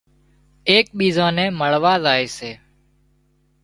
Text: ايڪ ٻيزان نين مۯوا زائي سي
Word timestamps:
ايڪ 0.69 0.85
ٻيزان 0.97 1.31
نين 1.37 1.51
مۯوا 1.59 1.93
زائي 2.03 2.25
سي 2.37 2.51